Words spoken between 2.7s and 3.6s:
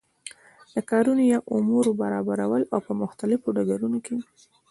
او په مختلفو